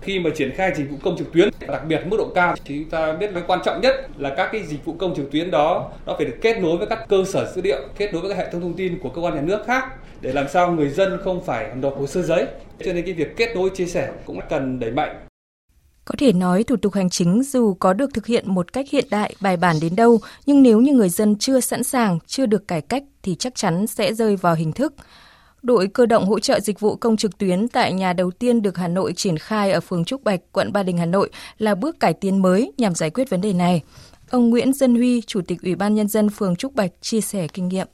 Khi 0.00 0.18
mà 0.18 0.30
triển 0.34 0.52
khai 0.56 0.72
dịch 0.76 0.90
vụ 0.90 0.96
công 1.02 1.18
trực 1.18 1.32
tuyến, 1.32 1.48
đặc 1.68 1.82
biệt 1.88 2.00
mức 2.06 2.16
độ 2.16 2.32
cao 2.34 2.54
thì 2.64 2.78
chúng 2.78 2.90
ta 2.90 3.12
biết 3.12 3.30
cái 3.34 3.42
quan 3.46 3.60
trọng 3.64 3.80
nhất 3.80 3.94
là 4.18 4.34
các 4.36 4.48
cái 4.52 4.62
dịch 4.62 4.84
vụ 4.84 4.92
công 4.98 5.16
trực 5.16 5.30
tuyến 5.30 5.50
đó 5.50 5.90
nó 6.06 6.14
phải 6.16 6.26
được 6.26 6.36
kết 6.42 6.58
nối 6.60 6.76
với 6.76 6.86
các 6.86 7.08
cơ 7.08 7.24
sở 7.26 7.52
dữ 7.54 7.62
liệu, 7.62 7.78
kết 7.96 8.12
nối 8.12 8.22
với 8.22 8.30
các 8.30 8.38
hệ 8.38 8.52
thống 8.52 8.60
thông 8.60 8.74
tin 8.74 8.98
của 8.98 9.08
cơ 9.08 9.20
quan 9.22 9.34
nhà 9.34 9.40
nước 9.40 9.58
khác 9.66 9.84
để 10.20 10.32
làm 10.32 10.48
sao 10.48 10.72
người 10.72 10.88
dân 10.88 11.18
không 11.24 11.44
phải 11.44 11.70
nộp 11.74 11.98
hồ 11.98 12.06
sơ 12.06 12.22
giấy. 12.22 12.46
Cho 12.84 12.92
nên 12.92 13.04
cái 13.04 13.14
việc 13.14 13.36
kết 13.36 13.54
nối 13.54 13.70
chia 13.70 13.86
sẻ 13.86 14.12
cũng 14.26 14.40
cần 14.50 14.80
đẩy 14.80 14.90
mạnh. 14.90 15.26
Có 16.04 16.14
thể 16.18 16.32
nói 16.32 16.64
thủ 16.64 16.76
tục 16.76 16.94
hành 16.94 17.10
chính 17.10 17.42
dù 17.42 17.74
có 17.74 17.92
được 17.92 18.14
thực 18.14 18.26
hiện 18.26 18.54
một 18.54 18.72
cách 18.72 18.86
hiện 18.90 19.04
đại, 19.10 19.34
bài 19.40 19.56
bản 19.56 19.76
đến 19.82 19.96
đâu, 19.96 20.20
nhưng 20.46 20.62
nếu 20.62 20.80
như 20.80 20.92
người 20.92 21.08
dân 21.08 21.36
chưa 21.38 21.60
sẵn 21.60 21.84
sàng, 21.84 22.18
chưa 22.26 22.46
được 22.46 22.68
cải 22.68 22.80
cách 22.80 23.02
thì 23.22 23.34
chắc 23.34 23.54
chắn 23.54 23.86
sẽ 23.86 24.14
rơi 24.14 24.36
vào 24.36 24.54
hình 24.54 24.72
thức. 24.72 24.94
Đội 25.66 25.88
cơ 25.88 26.06
động 26.06 26.24
hỗ 26.24 26.38
trợ 26.38 26.60
dịch 26.60 26.80
vụ 26.80 26.96
công 26.96 27.16
trực 27.16 27.38
tuyến 27.38 27.68
tại 27.68 27.92
nhà 27.92 28.12
đầu 28.12 28.30
tiên 28.30 28.62
được 28.62 28.76
Hà 28.76 28.88
Nội 28.88 29.12
triển 29.16 29.38
khai 29.38 29.72
ở 29.72 29.80
phường 29.80 30.04
Trúc 30.04 30.24
Bạch, 30.24 30.40
quận 30.52 30.72
Ba 30.72 30.82
Đình, 30.82 30.98
Hà 30.98 31.06
Nội 31.06 31.30
là 31.58 31.74
bước 31.74 32.00
cải 32.00 32.14
tiến 32.14 32.42
mới 32.42 32.72
nhằm 32.78 32.94
giải 32.94 33.10
quyết 33.10 33.30
vấn 33.30 33.40
đề 33.40 33.52
này. 33.52 33.82
Ông 34.30 34.50
Nguyễn 34.50 34.72
Dân 34.72 34.94
Huy, 34.94 35.20
Chủ 35.26 35.40
tịch 35.46 35.62
Ủy 35.62 35.74
ban 35.74 35.94
Nhân 35.94 36.08
dân 36.08 36.28
phường 36.30 36.56
Trúc 36.56 36.74
Bạch 36.74 36.90
chia 37.00 37.20
sẻ 37.20 37.46
kinh 37.52 37.68
nghiệm. 37.68 37.86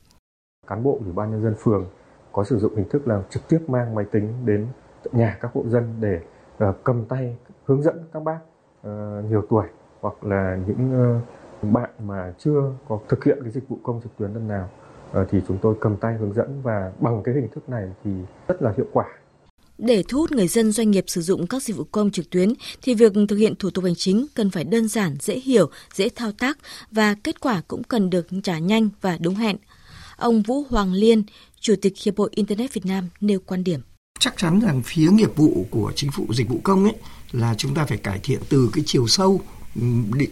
Cán 0.66 0.82
bộ 0.82 0.98
Ủy 1.04 1.12
ban 1.12 1.30
Nhân 1.30 1.42
dân 1.42 1.54
phường 1.58 1.86
có 2.32 2.44
sử 2.44 2.58
dụng 2.58 2.76
hình 2.76 2.88
thức 2.88 3.08
là 3.08 3.22
trực 3.30 3.48
tiếp 3.48 3.58
mang 3.68 3.94
máy 3.94 4.04
tính 4.12 4.32
đến 4.44 4.66
nhà 5.12 5.38
các 5.40 5.50
hộ 5.54 5.64
dân 5.66 5.94
để 6.00 6.20
uh, 6.68 6.76
cầm 6.84 7.04
tay 7.08 7.36
hướng 7.64 7.82
dẫn 7.82 8.04
các 8.12 8.22
bác 8.22 8.38
uh, 8.80 9.30
nhiều 9.30 9.42
tuổi 9.50 9.66
hoặc 10.00 10.24
là 10.24 10.58
những 10.66 11.16
uh, 11.62 11.72
bạn 11.72 11.90
mà 11.98 12.34
chưa 12.38 12.72
có 12.88 12.98
thực 13.08 13.24
hiện 13.24 13.38
cái 13.42 13.50
dịch 13.50 13.68
vụ 13.68 13.78
công 13.82 14.00
trực 14.02 14.16
tuyến 14.18 14.32
lần 14.32 14.48
nào 14.48 14.68
thì 15.30 15.38
chúng 15.48 15.58
tôi 15.62 15.74
cầm 15.80 15.96
tay 15.96 16.14
hướng 16.20 16.34
dẫn 16.34 16.62
và 16.62 16.92
bằng 17.00 17.22
cái 17.24 17.34
hình 17.34 17.48
thức 17.54 17.68
này 17.68 17.82
thì 18.04 18.10
rất 18.48 18.62
là 18.62 18.72
hiệu 18.76 18.86
quả. 18.92 19.04
Để 19.78 20.04
thu 20.08 20.18
hút 20.18 20.32
người 20.32 20.48
dân 20.48 20.72
doanh 20.72 20.90
nghiệp 20.90 21.04
sử 21.06 21.22
dụng 21.22 21.46
các 21.46 21.62
dịch 21.62 21.76
vụ 21.76 21.84
công 21.84 22.10
trực 22.10 22.30
tuyến 22.30 22.52
thì 22.82 22.94
việc 22.94 23.12
thực 23.28 23.36
hiện 23.36 23.54
thủ 23.56 23.70
tục 23.70 23.84
hành 23.84 23.94
chính 23.94 24.26
cần 24.34 24.50
phải 24.50 24.64
đơn 24.64 24.88
giản, 24.88 25.16
dễ 25.20 25.34
hiểu, 25.34 25.70
dễ 25.94 26.08
thao 26.08 26.32
tác 26.32 26.58
và 26.90 27.14
kết 27.24 27.40
quả 27.40 27.62
cũng 27.68 27.84
cần 27.84 28.10
được 28.10 28.26
trả 28.42 28.58
nhanh 28.58 28.88
và 29.00 29.18
đúng 29.20 29.34
hẹn. 29.34 29.56
Ông 30.16 30.42
Vũ 30.42 30.64
Hoàng 30.70 30.92
Liên, 30.92 31.22
Chủ 31.60 31.74
tịch 31.82 31.92
Hiệp 32.04 32.18
hội 32.18 32.30
Internet 32.34 32.74
Việt 32.74 32.86
Nam 32.86 33.08
nêu 33.20 33.38
quan 33.46 33.64
điểm. 33.64 33.80
Chắc 34.18 34.34
chắn 34.36 34.60
rằng 34.60 34.82
phía 34.84 35.08
nghiệp 35.10 35.36
vụ 35.36 35.66
của 35.70 35.92
chính 35.96 36.10
phủ 36.10 36.26
dịch 36.34 36.48
vụ 36.48 36.60
công 36.62 36.84
ấy 36.84 36.94
là 37.32 37.54
chúng 37.54 37.74
ta 37.74 37.84
phải 37.84 37.98
cải 37.98 38.20
thiện 38.22 38.40
từ 38.48 38.70
cái 38.72 38.84
chiều 38.86 39.06
sâu 39.06 39.40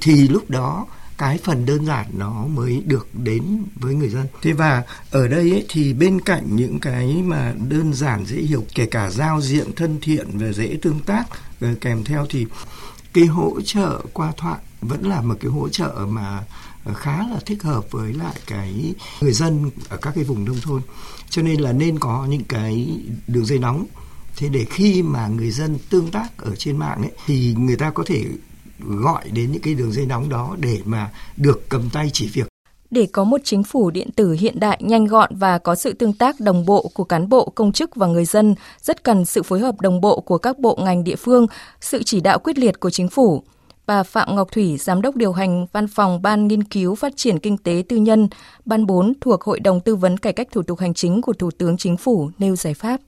thì 0.01 0.29
lúc 0.29 0.51
đó 0.51 0.87
cái 1.21 1.39
phần 1.45 1.67
đơn 1.67 1.87
giản 1.87 2.07
nó 2.13 2.47
mới 2.47 2.83
được 2.87 3.09
đến 3.15 3.65
với 3.75 3.95
người 3.95 4.09
dân. 4.09 4.27
Thế 4.43 4.53
và 4.53 4.83
ở 5.11 5.29
đây 5.29 5.51
ấy, 5.51 5.67
thì 5.69 5.93
bên 5.93 6.21
cạnh 6.21 6.57
những 6.57 6.81
cái 6.81 7.23
mà 7.23 7.55
đơn 7.69 7.95
giản 7.95 8.25
dễ 8.27 8.37
hiểu 8.37 8.65
kể 8.75 8.87
cả 8.87 9.11
giao 9.11 9.41
diện 9.41 9.73
thân 9.77 9.99
thiện 10.03 10.39
và 10.39 10.53
dễ 10.53 10.79
tương 10.83 11.01
tác 11.01 11.25
ờ, 11.61 11.69
kèm 11.81 12.05
theo 12.05 12.27
thì 12.31 12.47
cái 13.13 13.25
hỗ 13.25 13.61
trợ 13.61 14.01
qua 14.13 14.33
thoại 14.37 14.59
vẫn 14.81 15.09
là 15.09 15.21
một 15.21 15.35
cái 15.41 15.51
hỗ 15.51 15.69
trợ 15.69 16.07
mà 16.09 16.45
ờ, 16.85 16.95
khá 16.95 17.17
là 17.17 17.41
thích 17.47 17.63
hợp 17.63 17.91
với 17.91 18.13
lại 18.13 18.35
cái 18.47 18.95
người 19.21 19.33
dân 19.33 19.71
ở 19.89 19.97
các 19.97 20.15
cái 20.15 20.25
vùng 20.25 20.45
nông 20.45 20.61
thôn 20.63 20.83
cho 21.31 21.43
nên 21.43 21.61
là 21.61 21.73
nên 21.73 21.99
có 21.99 22.27
những 22.27 22.45
cái 22.45 22.99
đường 23.27 23.47
dây 23.47 23.59
nóng 23.59 23.87
thế 24.37 24.49
để 24.49 24.67
khi 24.71 25.03
mà 25.03 25.29
người 25.29 25.51
dân 25.51 25.79
tương 25.91 26.11
tác 26.11 26.39
ở 26.39 26.57
trên 26.57 26.77
mạng 26.77 27.03
ấy 27.03 27.13
thì 27.27 27.55
người 27.59 27.77
ta 27.77 27.91
có 27.91 28.05
thể 28.07 28.25
gọi 28.85 29.31
đến 29.33 29.53
những 29.53 29.63
cái 29.63 29.75
đường 29.75 29.93
dây 29.93 30.07
nóng 30.07 30.29
đó 30.29 30.57
để 30.61 30.79
mà 30.85 31.11
được 31.37 31.69
cầm 31.69 31.91
tay 31.93 32.11
chỉ 32.13 32.29
việc. 32.29 32.47
Để 32.91 33.07
có 33.13 33.25
một 33.25 33.41
chính 33.45 33.63
phủ 33.63 33.91
điện 33.91 34.11
tử 34.17 34.33
hiện 34.33 34.61
đại, 34.61 34.79
nhanh 34.81 35.05
gọn 35.05 35.37
và 35.37 35.59
có 35.59 35.75
sự 35.75 35.93
tương 35.93 36.13
tác 36.13 36.41
đồng 36.41 36.67
bộ 36.67 36.91
của 36.95 37.05
cán 37.05 37.29
bộ, 37.29 37.53
công 37.55 37.73
chức 37.73 37.97
và 37.97 38.07
người 38.07 38.25
dân, 38.25 38.55
rất 38.81 39.05
cần 39.05 39.25
sự 39.25 39.43
phối 39.43 39.61
hợp 39.61 39.81
đồng 39.81 40.01
bộ 40.01 40.21
của 40.21 40.39
các 40.39 40.59
bộ 40.59 40.79
ngành 40.85 41.05
địa 41.05 41.17
phương, 41.17 41.47
sự 41.81 42.03
chỉ 42.03 42.21
đạo 42.21 42.39
quyết 42.39 42.59
liệt 42.59 42.81
của 42.81 42.91
chính 42.91 43.09
phủ. 43.09 43.43
Bà 43.87 44.03
Phạm 44.03 44.37
Ngọc 44.37 44.49
Thủy, 44.53 44.77
Giám 44.77 45.03
đốc 45.03 45.17
điều 45.17 45.33
hành 45.33 45.67
Văn 45.73 45.89
phòng 45.89 46.23
Ban 46.23 46.49
Nghiên 46.49 46.65
cứu 46.65 46.95
Phát 46.95 47.13
triển 47.17 47.39
Kinh 47.39 47.59
tế 47.59 47.83
Tư 47.89 47.97
nhân, 47.97 48.29
Ban 48.65 48.87
4 48.87 49.13
thuộc 49.21 49.43
Hội 49.43 49.61
đồng 49.61 49.81
Tư 49.81 49.97
vấn 49.97 50.17
Cải 50.17 50.33
cách 50.33 50.49
Thủ 50.53 50.63
tục 50.63 50.79
Hành 50.79 50.95
chính 50.95 51.23
của 51.23 51.33
Thủ 51.33 51.51
tướng 51.59 51.77
Chính 51.77 51.97
phủ 51.97 52.31
nêu 52.39 52.57
giải 52.57 52.75
pháp 52.75 53.01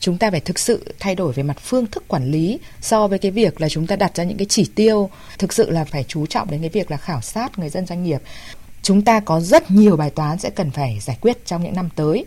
chúng 0.00 0.18
ta 0.18 0.30
phải 0.30 0.40
thực 0.40 0.58
sự 0.58 0.94
thay 0.98 1.14
đổi 1.14 1.32
về 1.32 1.42
mặt 1.42 1.56
phương 1.60 1.86
thức 1.86 2.04
quản 2.08 2.30
lý 2.30 2.58
so 2.80 3.08
với 3.08 3.18
cái 3.18 3.30
việc 3.30 3.60
là 3.60 3.68
chúng 3.68 3.86
ta 3.86 3.96
đặt 3.96 4.16
ra 4.16 4.24
những 4.24 4.38
cái 4.38 4.46
chỉ 4.48 4.70
tiêu. 4.74 5.10
Thực 5.38 5.52
sự 5.52 5.70
là 5.70 5.84
phải 5.84 6.04
chú 6.08 6.26
trọng 6.26 6.50
đến 6.50 6.60
cái 6.60 6.70
việc 6.70 6.90
là 6.90 6.96
khảo 6.96 7.20
sát 7.20 7.58
người 7.58 7.68
dân 7.68 7.86
doanh 7.86 8.04
nghiệp. 8.04 8.22
Chúng 8.82 9.02
ta 9.02 9.20
có 9.20 9.40
rất 9.40 9.70
nhiều 9.70 9.96
bài 9.96 10.10
toán 10.10 10.38
sẽ 10.38 10.50
cần 10.50 10.70
phải 10.70 10.98
giải 11.00 11.16
quyết 11.20 11.46
trong 11.46 11.62
những 11.62 11.74
năm 11.74 11.88
tới. 11.96 12.24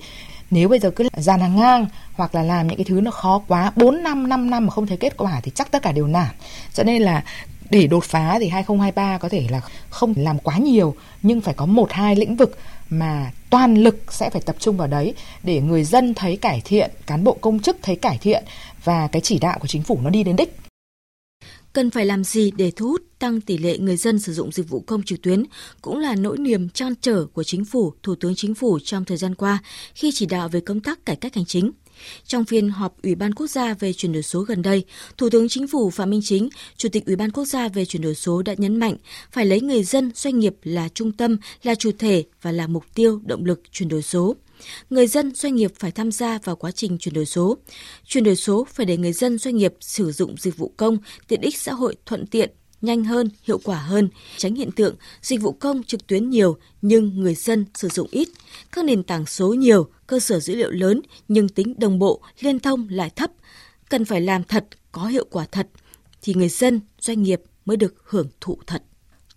Nếu 0.51 0.69
bây 0.69 0.79
giờ 0.79 0.91
cứ 0.91 1.07
dàn 1.17 1.39
hàng 1.39 1.55
ngang 1.55 1.85
hoặc 2.13 2.35
là 2.35 2.43
làm 2.43 2.67
những 2.67 2.77
cái 2.77 2.85
thứ 2.89 3.01
nó 3.01 3.11
khó 3.11 3.41
quá 3.47 3.71
4 3.75 4.03
năm 4.03 4.29
5 4.29 4.49
năm 4.49 4.65
mà 4.65 4.71
không 4.71 4.87
thấy 4.87 4.97
kết 4.97 5.17
quả 5.17 5.39
thì 5.43 5.51
chắc 5.55 5.71
tất 5.71 5.81
cả 5.81 5.91
đều 5.91 6.07
nản. 6.07 6.29
Cho 6.73 6.83
nên 6.83 7.01
là 7.01 7.23
để 7.69 7.87
đột 7.87 8.03
phá 8.03 8.37
thì 8.39 8.49
2023 8.49 9.17
có 9.17 9.29
thể 9.29 9.47
là 9.49 9.61
không 9.89 10.13
làm 10.17 10.39
quá 10.39 10.57
nhiều, 10.57 10.95
nhưng 11.23 11.41
phải 11.41 11.53
có 11.53 11.65
một, 11.65 11.91
hai 11.91 12.15
lĩnh 12.15 12.35
vực 12.35 12.57
mà 12.91 13.31
toàn 13.49 13.75
lực 13.75 14.13
sẽ 14.13 14.29
phải 14.29 14.41
tập 14.41 14.55
trung 14.59 14.77
vào 14.77 14.87
đấy 14.87 15.13
để 15.43 15.61
người 15.61 15.83
dân 15.83 16.13
thấy 16.13 16.35
cải 16.35 16.61
thiện, 16.65 16.91
cán 17.07 17.23
bộ 17.23 17.37
công 17.41 17.59
chức 17.59 17.77
thấy 17.81 17.95
cải 17.95 18.17
thiện 18.17 18.43
và 18.83 19.07
cái 19.07 19.21
chỉ 19.21 19.39
đạo 19.39 19.57
của 19.61 19.67
chính 19.67 19.83
phủ 19.83 19.99
nó 20.03 20.09
đi 20.09 20.23
đến 20.23 20.35
đích. 20.35 20.57
Cần 21.73 21.91
phải 21.91 22.05
làm 22.05 22.23
gì 22.23 22.51
để 22.51 22.71
thu 22.75 22.87
hút 22.87 23.01
tăng 23.19 23.41
tỷ 23.41 23.57
lệ 23.57 23.77
người 23.77 23.97
dân 23.97 24.19
sử 24.19 24.33
dụng 24.33 24.51
dịch 24.51 24.69
vụ 24.69 24.79
công 24.79 25.03
trực 25.03 25.21
tuyến 25.21 25.43
cũng 25.81 25.99
là 25.99 26.15
nỗi 26.15 26.37
niềm 26.37 26.69
trăn 26.69 26.93
trở 27.01 27.25
của 27.33 27.43
chính 27.43 27.65
phủ, 27.65 27.93
Thủ 28.03 28.15
tướng 28.15 28.35
Chính 28.35 28.55
phủ 28.55 28.79
trong 28.83 29.05
thời 29.05 29.17
gian 29.17 29.35
qua 29.35 29.59
khi 29.95 30.11
chỉ 30.13 30.25
đạo 30.25 30.49
về 30.49 30.59
công 30.59 30.79
tác 30.79 31.05
cải 31.05 31.15
cách 31.15 31.35
hành 31.35 31.45
chính. 31.45 31.71
Trong 32.25 32.45
phiên 32.45 32.69
họp 32.69 33.01
Ủy 33.03 33.15
ban 33.15 33.33
Quốc 33.33 33.47
gia 33.47 33.73
về 33.73 33.93
chuyển 33.93 34.13
đổi 34.13 34.23
số 34.23 34.41
gần 34.41 34.61
đây, 34.61 34.83
Thủ 35.17 35.29
tướng 35.29 35.49
Chính 35.49 35.67
phủ 35.67 35.89
Phạm 35.89 36.09
Minh 36.09 36.21
Chính, 36.23 36.49
Chủ 36.77 36.89
tịch 36.89 37.05
Ủy 37.05 37.15
ban 37.15 37.31
Quốc 37.31 37.45
gia 37.45 37.67
về 37.67 37.85
chuyển 37.85 38.01
đổi 38.01 38.15
số 38.15 38.41
đã 38.41 38.55
nhấn 38.57 38.75
mạnh 38.75 38.95
phải 39.31 39.45
lấy 39.45 39.61
người 39.61 39.83
dân, 39.83 40.11
doanh 40.15 40.39
nghiệp 40.39 40.55
là 40.63 40.89
trung 40.89 41.11
tâm, 41.11 41.37
là 41.63 41.75
chủ 41.75 41.91
thể 41.99 42.23
và 42.41 42.51
là 42.51 42.67
mục 42.67 42.85
tiêu, 42.95 43.21
động 43.25 43.45
lực 43.45 43.61
chuyển 43.71 43.89
đổi 43.89 44.01
số. 44.01 44.35
Người 44.89 45.07
dân, 45.07 45.35
doanh 45.35 45.55
nghiệp 45.55 45.71
phải 45.79 45.91
tham 45.91 46.11
gia 46.11 46.39
vào 46.43 46.55
quá 46.55 46.71
trình 46.71 46.97
chuyển 46.97 47.13
đổi 47.13 47.25
số. 47.25 47.57
Chuyển 48.05 48.23
đổi 48.23 48.35
số 48.35 48.67
phải 48.73 48.85
để 48.85 48.97
người 48.97 49.13
dân, 49.13 49.37
doanh 49.37 49.55
nghiệp 49.55 49.73
sử 49.79 50.11
dụng 50.11 50.35
dịch 50.37 50.57
vụ 50.57 50.73
công, 50.77 50.97
tiện 51.27 51.41
ích 51.41 51.57
xã 51.57 51.73
hội 51.73 51.95
thuận 52.05 52.27
tiện, 52.27 52.49
nhanh 52.81 53.03
hơn, 53.03 53.29
hiệu 53.43 53.59
quả 53.63 53.77
hơn, 53.77 54.09
tránh 54.37 54.55
hiện 54.55 54.71
tượng 54.71 54.95
dịch 55.21 55.41
vụ 55.41 55.51
công 55.51 55.83
trực 55.83 56.07
tuyến 56.07 56.29
nhiều 56.29 56.57
nhưng 56.81 57.19
người 57.19 57.35
dân 57.35 57.65
sử 57.73 57.87
dụng 57.87 58.07
ít, 58.11 58.29
các 58.71 58.85
nền 58.85 59.03
tảng 59.03 59.25
số 59.25 59.53
nhiều, 59.53 59.87
cơ 60.07 60.19
sở 60.19 60.39
dữ 60.39 60.55
liệu 60.55 60.71
lớn 60.71 61.01
nhưng 61.27 61.49
tính 61.49 61.73
đồng 61.77 61.99
bộ, 61.99 62.21
liên 62.39 62.59
thông 62.59 62.87
lại 62.89 63.09
thấp. 63.09 63.31
Cần 63.89 64.05
phải 64.05 64.21
làm 64.21 64.43
thật, 64.43 64.67
có 64.91 65.05
hiệu 65.05 65.25
quả 65.31 65.45
thật 65.51 65.67
thì 66.21 66.33
người 66.33 66.49
dân, 66.49 66.81
doanh 66.99 67.23
nghiệp 67.23 67.41
mới 67.65 67.77
được 67.77 67.93
hưởng 68.05 68.27
thụ 68.41 68.57
thật. 68.67 68.83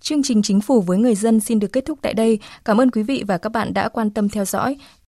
Chương 0.00 0.22
trình 0.22 0.42
Chính 0.42 0.60
phủ 0.60 0.80
với 0.80 0.98
người 0.98 1.14
dân 1.14 1.40
xin 1.40 1.58
được 1.58 1.72
kết 1.72 1.84
thúc 1.84 1.98
tại 2.02 2.14
đây. 2.14 2.38
Cảm 2.64 2.80
ơn 2.80 2.90
quý 2.90 3.02
vị 3.02 3.24
và 3.26 3.38
các 3.38 3.52
bạn 3.52 3.74
đã 3.74 3.88
quan 3.88 4.10
tâm 4.10 4.28
theo 4.28 4.44
dõi. 4.44 4.76